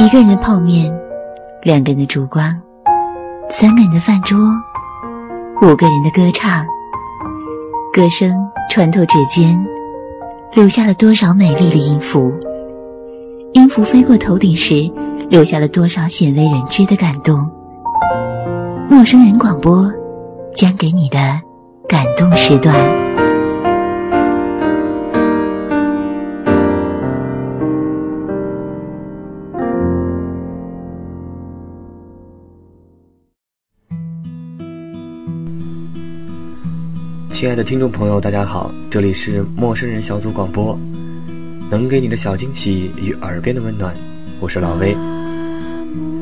[0.00, 0.96] 一个人的泡面，
[1.60, 2.56] 两个人的烛光，
[3.50, 4.38] 三个人的饭桌，
[5.60, 6.64] 五个人的歌唱。
[7.92, 9.66] 歌声穿透指尖，
[10.54, 12.32] 留下了多少美丽的音符？
[13.54, 14.88] 音符飞过头顶时，
[15.28, 17.50] 留下了多少鲜为人知的感动？
[18.88, 19.92] 陌生人广播，
[20.54, 21.18] 将给你的
[21.88, 23.07] 感动时段。
[37.38, 40.76] 亲爱的听众朋友，大家好，这里是陌生人小组广播，
[41.70, 43.94] 能给你的小惊喜与耳边的温暖，
[44.40, 44.92] 我是老威。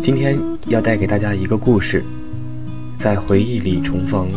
[0.00, 2.04] 今天要带给大家一个故事，
[2.92, 4.28] 在回忆里重逢。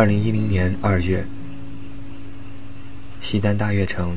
[0.00, 1.26] 二零一零年二月，
[3.20, 4.16] 西单大悦城，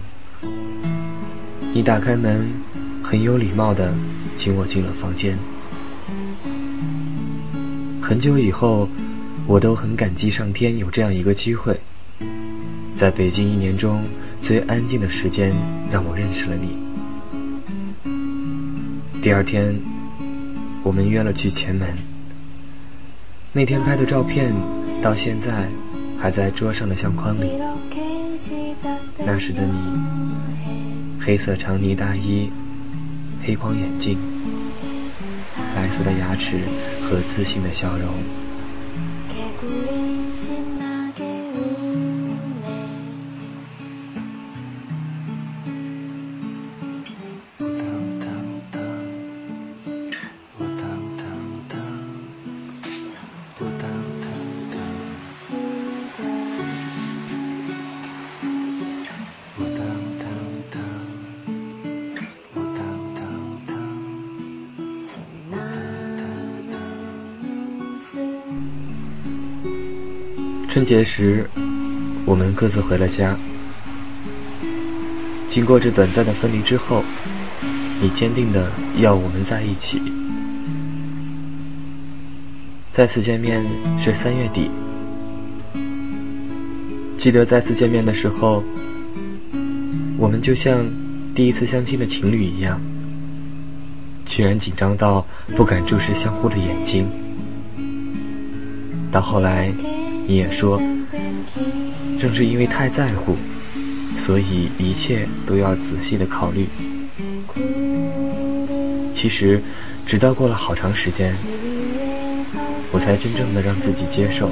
[1.74, 2.50] 你打开门，
[3.04, 3.94] 很有礼貌的
[4.38, 5.38] 请我进了房间。
[8.02, 8.88] 很久以后，
[9.46, 11.78] 我都很感激上天有这样一个机会，
[12.94, 14.06] 在北京一年中
[14.40, 15.54] 最安静的时间，
[15.92, 16.78] 让我认识了你。
[19.22, 19.78] 第二天，
[20.82, 21.90] 我们约了去前门。
[23.52, 24.54] 那天拍的照片。
[25.04, 25.68] 到现在
[26.18, 27.52] 还在桌上的相框里。
[29.26, 29.74] 那时的你，
[31.20, 32.50] 黑色长呢大衣，
[33.46, 34.18] 黑框眼镜，
[35.76, 36.62] 白色的牙齿
[37.02, 38.14] 和自信的笑容。
[70.74, 71.48] 春节时，
[72.26, 73.38] 我们各自回了家。
[75.48, 77.04] 经过这短暂的分离之后，
[78.02, 80.02] 你坚定的要我们在一起。
[82.92, 83.64] 再次见面
[84.00, 84.72] 是三月底，
[87.16, 88.64] 记得再次见面的时候，
[90.18, 90.84] 我们就像
[91.36, 92.82] 第一次相亲的情侣一样，
[94.26, 95.24] 居然紧张到
[95.56, 97.08] 不敢注视相互的眼睛。
[99.12, 99.72] 到后来。
[100.26, 100.82] 你也说，
[102.20, 103.36] 正是因为太在乎，
[104.18, 106.68] 所以一切都要仔细的考虑。
[109.14, 109.62] 其实，
[110.06, 111.36] 直到过了好长时间，
[112.92, 114.50] 我才真正的让自己接受，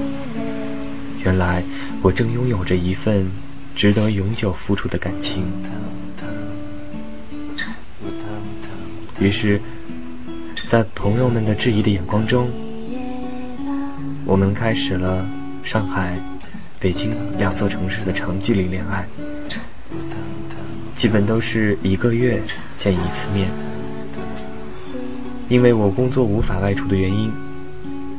[1.23, 1.63] 原来
[2.01, 3.31] 我正拥有着一份
[3.75, 5.43] 值得永久付出的感情。
[9.19, 9.61] 于是，
[10.67, 12.49] 在朋友们的质疑的眼光中，
[14.25, 15.27] 我们开始了。
[15.63, 16.19] 上海、
[16.79, 19.07] 北京两座城市的长距离恋爱，
[20.93, 22.41] 基本都是一个月
[22.75, 23.49] 见一次面。
[25.47, 27.31] 因为我工作无法外出的原因，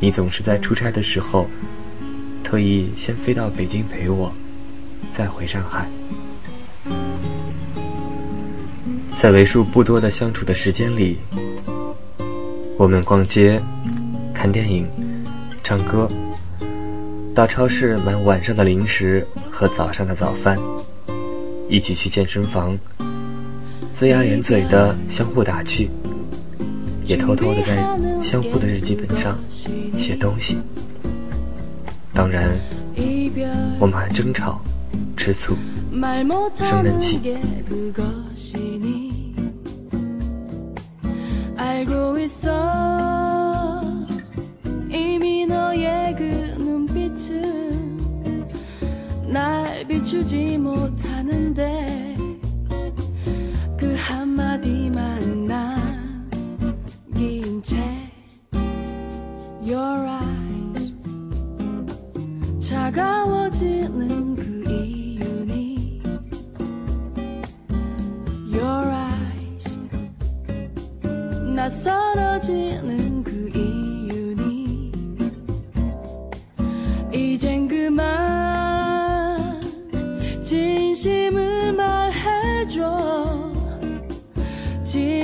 [0.01, 1.49] 你总是在出差的时候，
[2.45, 4.33] 特意先飞到北京陪我，
[5.11, 5.89] 再回上海。
[9.15, 11.19] 在为数不多的相处的时间里，
[12.77, 13.63] 我们逛街、
[14.35, 14.89] 看电影、
[15.63, 16.11] 唱歌。
[17.35, 20.59] 到超市买晚上的零食和早上的早饭，
[21.67, 22.79] 一起去健身房，
[23.91, 25.89] 龇牙咧嘴的相互打趣，
[27.07, 27.77] 也偷偷的在
[28.21, 29.39] 相互的日记本上
[29.97, 30.59] 写东西。
[32.13, 32.51] 当然，
[33.81, 34.61] 我们还争吵、
[35.17, 35.57] 吃醋、
[36.55, 37.19] 生闷气。
[50.13, 52.12] 주지 못하는데.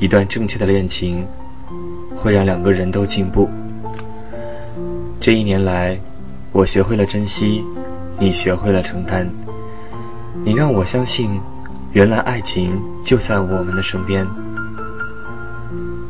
[0.00, 1.26] 一段正确的恋情
[2.16, 3.50] 会让两个人都进步。
[5.20, 5.98] 这一年来，
[6.52, 7.64] 我学会了珍惜，
[8.16, 9.28] 你学会了承担。
[10.44, 11.40] 你让我相信，
[11.92, 14.24] 原来爱情就在我们的身边。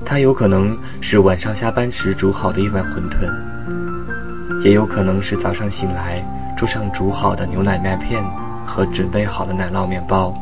[0.05, 6.23] 它有可能是晚上下班时煮好的一碗馄饨，也有可能是早上醒来
[6.59, 8.23] 桌上煮好的牛奶麦片
[8.67, 10.35] 和准备好的奶酪面包。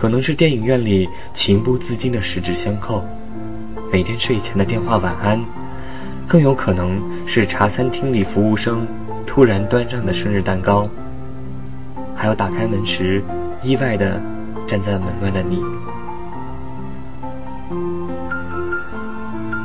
[0.00, 3.04] 可能是电影院里情不自禁的十指相扣，
[3.92, 5.38] 每天睡前的电话晚安，
[6.26, 8.86] 更有可能是茶餐厅里服务生
[9.26, 10.88] 突然端上的生日蛋糕，
[12.16, 13.22] 还有打开门时
[13.62, 14.18] 意外的
[14.66, 15.60] 站在门外的你。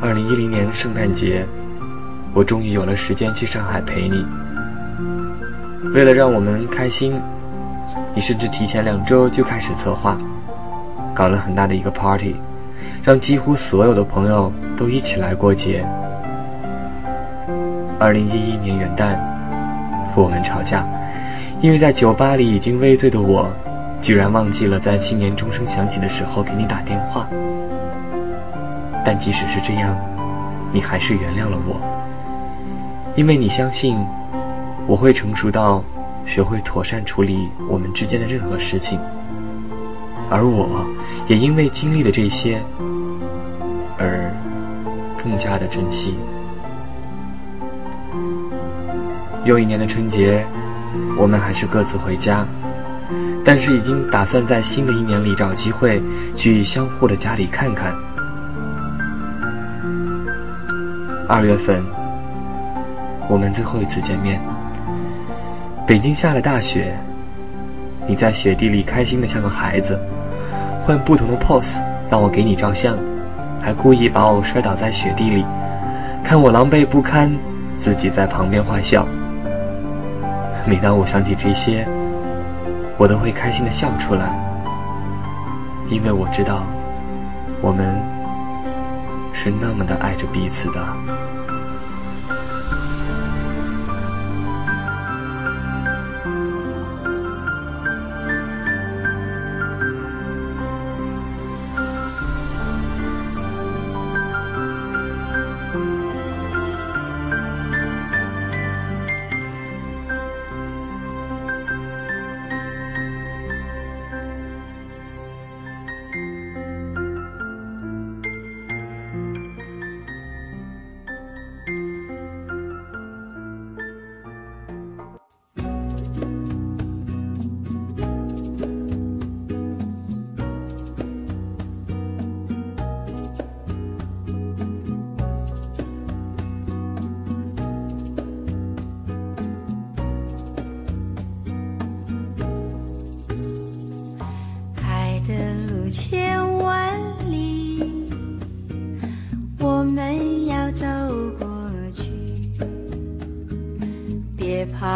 [0.02, 1.46] 二零一零年圣诞节，
[2.34, 4.26] 我终于有了时间去上海陪你，
[5.94, 7.18] 为了让我们开心。
[8.14, 10.18] 你甚至提前两周就开始策划，
[11.14, 12.36] 搞了很大的一个 party，
[13.04, 15.86] 让几乎所有的朋友都一起来过节。
[18.00, 19.18] 二零一一年元旦，
[20.16, 20.86] 我们吵架，
[21.62, 23.50] 因为在酒吧里已经微醉的我，
[24.00, 27.28] 居然忘记了在新年钟声响起的时候给你打电话。
[29.04, 29.96] 但即使是这样，
[30.72, 31.80] 你还是原谅了我，
[33.16, 33.98] 因为你相信
[34.88, 35.84] 我会成熟到。
[36.26, 39.00] 学会妥善处理我们之间的任何事情，
[40.30, 40.86] 而我
[41.28, 42.62] 也因为经历了这些
[43.98, 44.34] 而
[45.22, 46.16] 更加的珍惜。
[49.46, 50.46] 又一年的春节，
[51.18, 52.46] 我们还是各自回家，
[53.46, 56.02] 但是已经打算在新的一年里找机会
[56.36, 57.94] 去相互的家里看看。
[61.28, 61.84] 二月份，
[63.30, 64.42] 我们最后一次见面。
[65.88, 66.98] 北京下了大雪，
[68.08, 70.00] 你在雪地里开心的像个孩子，
[70.84, 71.80] 换不同的 pose
[72.10, 72.98] 让我给你照相，
[73.62, 75.46] 还故意把我摔倒在雪地里，
[76.24, 77.32] 看我狼狈不堪，
[77.76, 79.06] 自己在旁边坏笑。
[80.66, 81.88] 每当我想起这些，
[82.98, 84.34] 我都会开心的笑出来，
[85.88, 86.64] 因为我知道，
[87.62, 87.96] 我们
[89.32, 90.84] 是那么的爱着彼此的。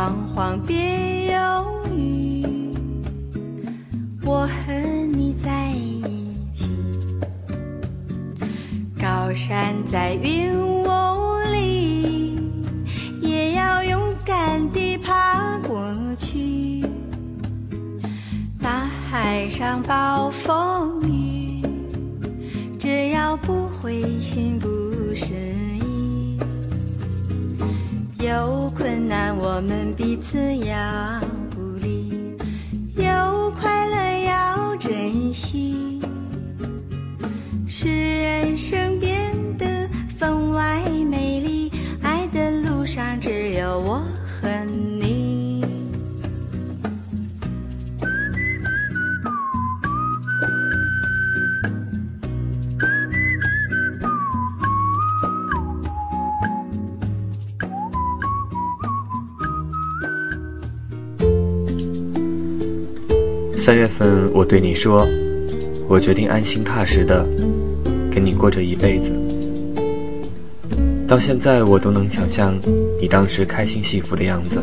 [0.09, 2.43] 彷徨别犹豫，
[4.23, 4.73] 我和
[5.13, 6.67] 你在一起。
[8.99, 10.87] 高山在云雾
[11.51, 12.41] 里，
[13.21, 16.83] 也要勇敢地爬过去。
[18.59, 21.61] 大海上暴风雨，
[22.79, 24.67] 只要不灰心不
[25.13, 25.58] 失。
[28.29, 31.19] 有困难，我们彼此要
[31.55, 32.37] 鼓励；
[32.95, 35.99] 有快乐，要珍惜。
[63.69, 65.07] 三月份，我对你说，
[65.87, 67.23] 我决定安心踏实的
[68.11, 69.13] 跟你过这一辈子。
[71.07, 72.59] 到现在我都能想象
[72.99, 74.59] 你当时开心幸福的样子。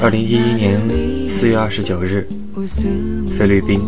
[0.00, 0.80] 二零一一年
[1.28, 2.26] 四月二十九日，
[3.38, 3.82] 菲律宾，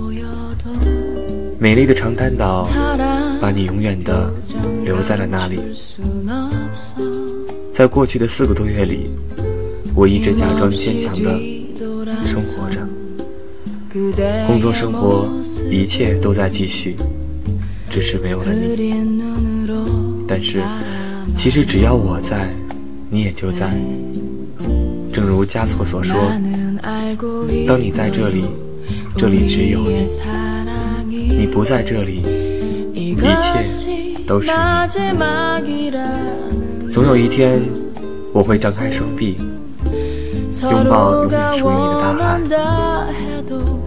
[1.58, 2.68] 美丽的长滩岛，
[3.40, 4.30] 把你永远的
[4.84, 5.58] 留在了那里。
[7.70, 9.08] 在过去的四个多月里，
[9.94, 11.40] 我一直假装坚强的
[12.24, 12.86] 生活着，
[14.46, 15.28] 工作生活
[15.70, 16.96] 一切都在继续，
[17.90, 18.76] 只是没有了你。
[20.28, 20.62] 但是，
[21.36, 22.48] 其实只要我在，
[23.10, 23.72] 你也就在。
[25.12, 26.14] 正如加措所说
[27.66, 28.44] ：“当你在这里，
[29.16, 30.06] 这里只有你；
[31.08, 32.22] 你不在这里，
[32.92, 33.64] 一切
[34.26, 34.52] 都是你。”
[36.92, 37.62] 总有一天，
[38.32, 39.38] 我会张开双臂，
[40.70, 42.56] 拥抱永远属于你的大
[43.06, 43.12] 海，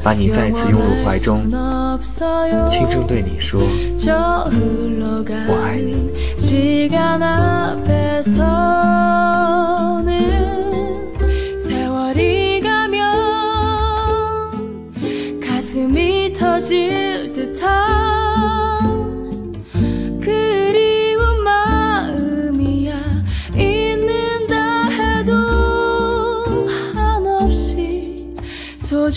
[0.04, 1.50] 把你再次拥入怀中，
[2.72, 3.62] 轻声对你说
[5.48, 6.10] ：“我爱你。”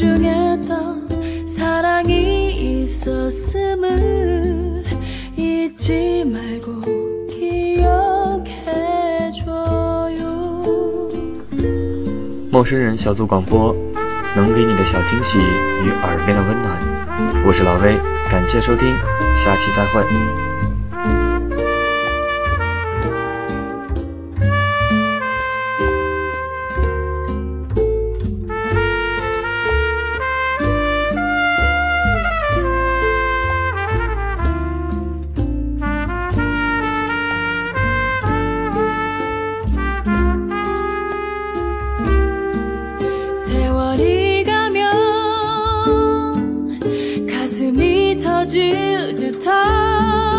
[0.01, 4.84] 소중했던 사랑이 있었음을
[5.38, 6.82] 잊지 말고
[7.30, 8.42] 기억해줘요
[12.51, 13.75] 陌生人小组广播
[14.36, 17.96] 能给你的小惊喜与耳边的温暖，我是老威，
[18.32, 18.98] 感谢收听，
[19.36, 20.04] 下期再会。
[49.12, 50.32] 소중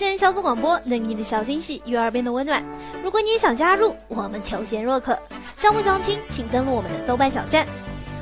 [0.00, 2.64] 生人小组广播能给你的小惊喜与耳边的温暖。
[3.04, 5.18] 如果你也想加入我们求贤若渴。
[5.58, 7.66] 招募相亲请登录我们的豆瓣小站。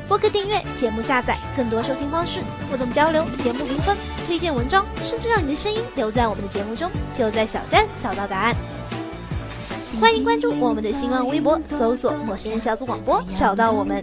[0.09, 8.57] 播客订阅节目下载更多收听方式互动交流节目评分推荐文章甚至让你的声音留在我们的节目中就在小站找到答案。
[10.01, 14.03] 欢迎关注我们的新浪微博搜索陌生人小组广播找到我们。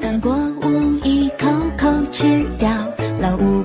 [0.00, 2.70] 当过午一口口吃掉
[3.20, 3.64] 老屋